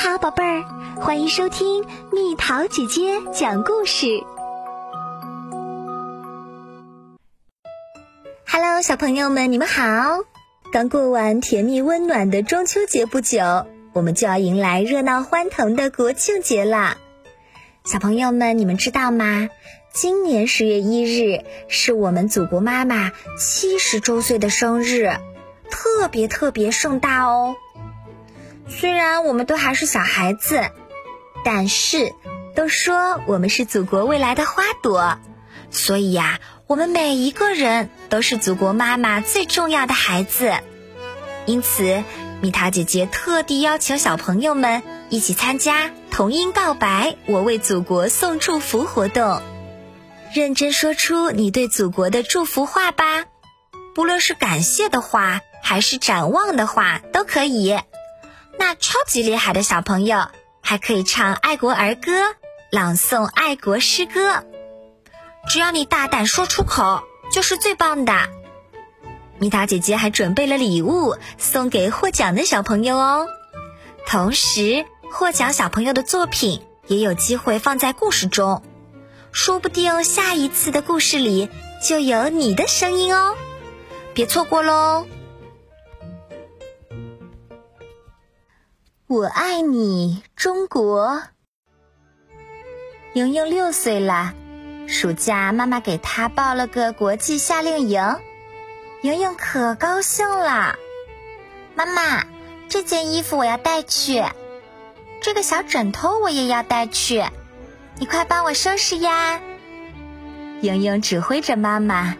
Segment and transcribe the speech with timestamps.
[0.00, 0.62] 好，宝贝儿，
[1.00, 4.06] 欢迎收听蜜桃姐姐讲故事。
[8.46, 10.20] Hello，小朋友们，你们好！
[10.72, 16.96] 刚过完甜蜜温暖的中秋节不久，我们就要迎来热闹欢腾的国庆节啦。
[17.84, 19.48] 小朋友们，你们知道吗？
[19.92, 25.10] 今年十月一日是我们祖国妈妈七十周岁的生日，
[25.72, 27.56] 特别特别盛大哦。
[28.68, 30.70] 虽然我们都还是小孩子，
[31.44, 32.14] 但是
[32.54, 35.18] 都说我们是祖国未来的花朵，
[35.70, 40.52] 所以呀，我们每一个人都是祖国妈妈最重要的孩子。
[41.46, 42.04] 因此，
[42.40, 49.40] 蜜桃姐姐特地邀请小朋友们一起参加童音告白、我为祖国送祝福活动，
[50.34, 53.24] 认真说出你对祖国的祝福话吧，
[53.94, 57.78] 不论是感谢的话还是展望的话都可以。
[58.74, 60.28] 超级厉害的小朋友
[60.60, 62.12] 还可以唱爱国儿歌、
[62.70, 64.44] 朗诵爱国诗歌，
[65.48, 67.02] 只要你大胆说出口，
[67.32, 68.12] 就是最棒的。
[69.38, 73.28] 蜜桃姐姐还准备了礼物送给获奖的小朋友哦，
[74.06, 78.62] 同时获奖小朋友的作品也有机会放在故事中，
[79.30, 81.48] 说不定下一次的故事里
[81.86, 83.36] 就有你的声音哦，
[84.12, 85.06] 别错过喽！
[89.08, 91.22] 我爱你，中国。
[93.14, 94.34] 莹莹六岁了，
[94.86, 98.02] 暑假妈妈给她报了个国际夏令营，
[99.00, 100.76] 莹莹可高兴了。
[101.74, 102.26] 妈妈，
[102.68, 104.22] 这件衣服我要带去，
[105.22, 107.24] 这个小枕头我也要带去，
[107.96, 109.40] 你快帮我收拾呀！
[110.60, 112.14] 莹莹指挥着妈妈。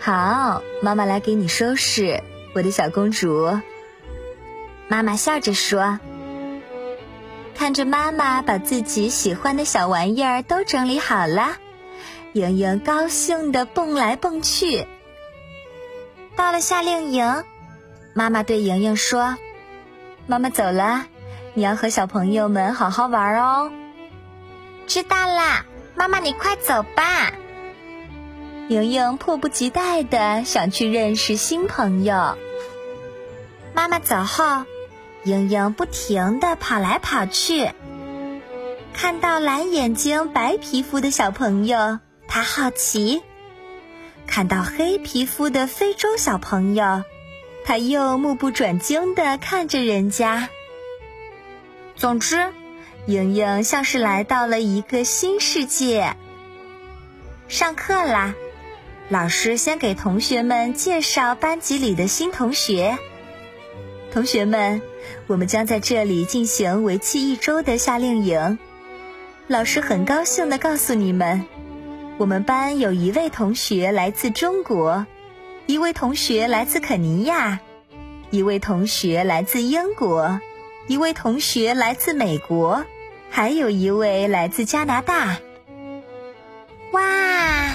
[0.00, 2.22] 好，妈妈来给你收拾，
[2.54, 3.60] 我的小公主。
[4.86, 5.98] 妈妈笑着说
[7.56, 11.56] ：“看着妈妈把自己喜欢的小玩意儿都整理好了，
[12.34, 14.86] 莹莹高兴的蹦来蹦去。
[16.36, 17.44] 到了夏令营，
[18.12, 19.36] 妈妈对莹莹说
[20.28, 21.06] ：‘妈妈走了，
[21.54, 23.72] 你要和小朋友们好好玩哦。’
[24.86, 25.64] 知道啦，
[25.94, 27.32] 妈妈你快走吧。
[28.68, 32.36] 莹莹迫不及待的想去认识新朋友。
[33.74, 34.64] 妈妈走后。”
[35.24, 37.70] 莹莹不停地跑来跑去，
[38.92, 41.98] 看到蓝眼睛、白皮肤的小朋友，
[42.28, 43.22] 她好奇；
[44.26, 47.02] 看到黑皮肤的非洲小朋友，
[47.64, 50.50] 她又目不转睛地看着人家。
[51.96, 52.52] 总之，
[53.06, 56.16] 莹莹像是来到了一个新世界。
[57.48, 58.34] 上课啦，
[59.08, 62.98] 老师先给同学们介绍班级里的新同学。
[64.14, 64.80] 同学们。
[65.26, 68.60] 我们将在这里进行为期一周的夏令营。
[69.48, 71.44] 老师很高兴地告诉你们，
[72.16, 75.04] 我们班有一位同学来自中国，
[75.66, 77.58] 一位同学来自肯尼亚，
[78.30, 80.40] 一位同学来自英国，
[80.86, 82.84] 一位同学来自美国，
[83.30, 85.38] 还有一位来自加拿大。
[86.92, 87.74] 哇！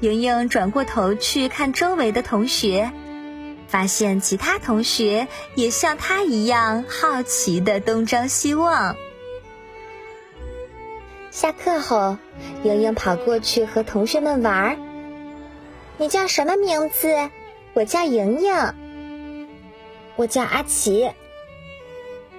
[0.00, 2.92] 莹莹转过头去看周围的同学。
[3.70, 8.96] 发现其他同学也像他一样好奇的东张西望。
[11.30, 12.18] 下课后，
[12.64, 14.76] 莹莹跑过去和同学们玩儿。
[15.98, 17.30] 你叫什么名字？
[17.74, 19.48] 我叫莹莹。
[20.16, 21.08] 我叫阿奇。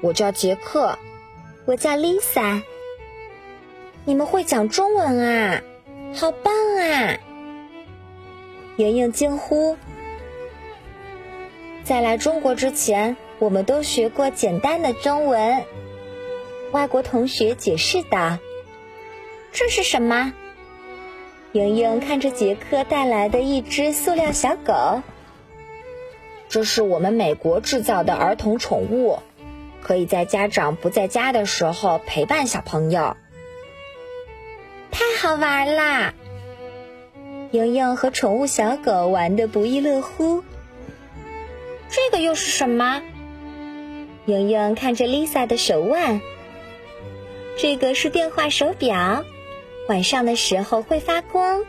[0.02, 1.00] 我叫杰克。
[1.64, 2.62] 我叫 Lisa。
[4.04, 5.62] 你们会讲中文啊？
[6.14, 7.18] 好棒啊！
[8.76, 9.78] 莹莹惊呼。
[11.84, 15.64] 在来中国之前，我们都学过简单的中文。
[16.72, 18.38] 外国同学解释道
[19.52, 20.34] ：“这是什么？”
[21.54, 25.02] 莹莹看着杰克带来的一只塑料小狗。
[26.48, 29.20] 这是我们美国制造的儿童宠物，
[29.82, 33.18] 可以在家长不在家的时候陪伴小朋友。
[34.92, 36.14] 太好玩啦！
[37.52, 40.44] 莹莹和宠物小狗玩得不亦乐乎。
[41.92, 43.02] 这个又是什么？
[44.26, 46.22] 莹莹看着 Lisa 的手腕。
[47.58, 49.26] 这个是电话手表，
[49.90, 51.66] 晚上的时候会发光，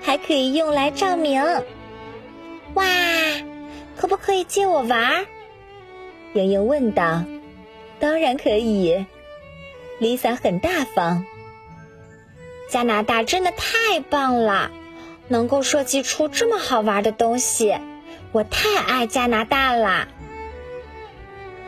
[0.00, 1.44] 还可以用来照明。
[2.72, 2.86] 哇，
[3.98, 5.26] 可不可以借我玩？
[6.32, 7.22] 莹莹问道。
[8.00, 9.04] 当然可以
[10.00, 11.26] ，Lisa 很大方。
[12.70, 14.70] 加拿大真的太棒了，
[15.28, 17.76] 能够设计出这么好玩的东西。
[18.36, 20.08] 我太爱加拿大啦！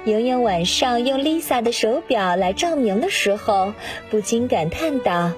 [0.04, 3.72] 莹莹晚上用 Lisa 的手表来照明的时候，
[4.10, 5.32] 不禁感叹道：“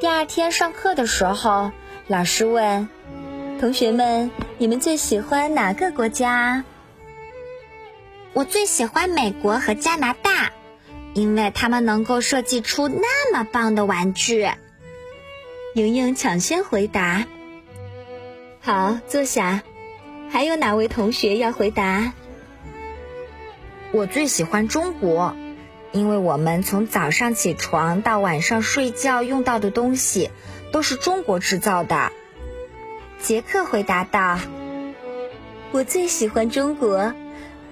[0.00, 1.70] 第二天上课的时候，
[2.06, 2.88] 老师问
[3.60, 6.64] 同学们：你们最喜欢哪个国家？
[8.32, 10.50] 我最喜欢美国和加拿大，
[11.12, 14.48] 因为他们能够设计出那么棒的玩具。”
[15.76, 17.26] 莹莹抢先回答
[18.62, 19.62] ：“好，坐下。
[20.30, 22.12] 还有哪位同学要回答？”
[23.92, 25.36] 我最喜欢中国，
[25.90, 30.30] 因为我们从早上起床到晚上睡觉用到的东西
[30.70, 32.12] 都是中国制造的。
[33.20, 34.38] 杰克回答道
[35.72, 37.12] ：“我最喜欢中国，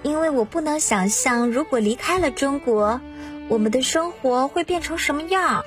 [0.03, 3.01] 因为我不能想象如果离开了中国，
[3.49, 5.65] 我们的生活会变成什么样。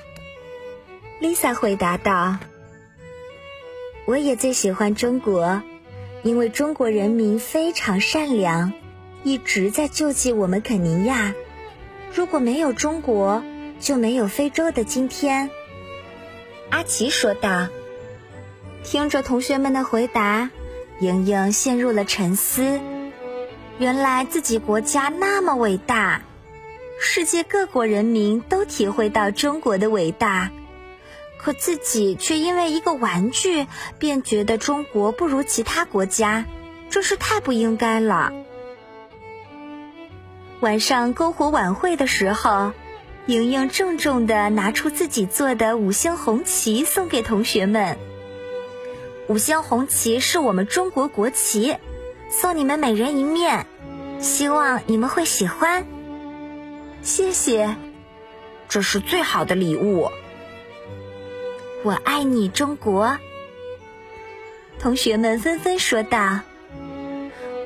[1.20, 2.36] ”Lisa 回答道
[4.06, 5.62] ：“我也最喜欢中国，
[6.22, 8.72] 因为中国人民非常善良。”
[9.24, 11.32] 一直在救济我们肯尼亚。
[12.14, 13.42] 如果没有中国，
[13.80, 15.48] 就没有非洲的今天。
[16.68, 17.68] 阿奇说道。
[18.82, 20.50] 听着同学们的回答，
[21.00, 22.78] 莹莹陷入了沉思。
[23.78, 26.20] 原来自己国家那么伟大，
[27.00, 30.50] 世界各国人民都体会到中国的伟大，
[31.44, 33.66] 可自己却因为一个玩具
[33.98, 36.46] 便觉得中国不如其他国家，
[36.88, 38.32] 真是太不应该了。
[40.60, 42.72] 晚上篝火晚会的时候，
[43.26, 47.98] 莹莹郑重地拿出自己做的五星红旗送给同学们。
[49.28, 51.76] 五星红旗是我们中国国旗，
[52.30, 53.66] 送你们每人一面，
[54.18, 55.86] 希望你们会喜欢。
[57.02, 57.76] 谢谢，
[58.66, 60.10] 这是最好的礼物。
[61.84, 63.18] 我爱你，中国！
[64.80, 66.40] 同学们纷纷说道：“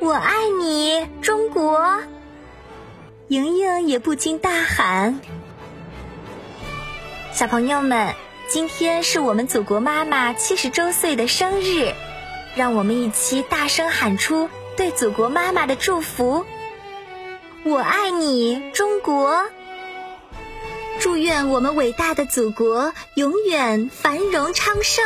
[0.02, 2.02] 我爱你，中国！”
[3.28, 5.20] 莹莹也不禁大喊
[7.30, 8.12] ：“小朋友们，
[8.48, 11.94] 今天是我们祖国妈妈七十周岁的生日，
[12.56, 16.44] 让我们一起大声喊出对祖国妈妈的祝福！
[17.62, 19.48] 我爱你，中国！
[21.00, 25.04] 祝愿我们伟大的祖国永远繁荣昌盛！”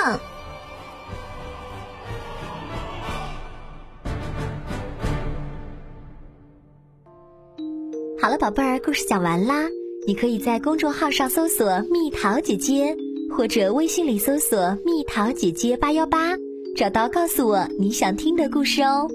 [8.21, 9.67] 好了，宝贝儿，故事讲完啦。
[10.07, 12.97] 你可以在公众号上搜索“蜜桃姐姐”，
[13.37, 16.37] 或者微信里搜索“蜜桃姐姐八幺八”，
[16.77, 19.09] 找到告诉我你想听的故事哦。